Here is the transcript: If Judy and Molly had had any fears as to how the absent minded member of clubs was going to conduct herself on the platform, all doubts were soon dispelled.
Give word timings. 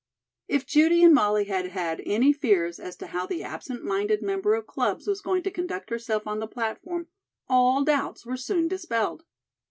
If 0.47 0.65
Judy 0.65 1.03
and 1.03 1.13
Molly 1.13 1.43
had 1.45 1.67
had 1.67 2.01
any 2.07 2.33
fears 2.33 2.79
as 2.79 2.95
to 2.95 3.05
how 3.05 3.27
the 3.27 3.43
absent 3.43 3.83
minded 3.85 4.23
member 4.23 4.55
of 4.55 4.65
clubs 4.65 5.05
was 5.05 5.21
going 5.21 5.43
to 5.43 5.51
conduct 5.51 5.91
herself 5.91 6.25
on 6.25 6.39
the 6.39 6.47
platform, 6.47 7.05
all 7.47 7.83
doubts 7.83 8.25
were 8.25 8.35
soon 8.37 8.67
dispelled. 8.67 9.25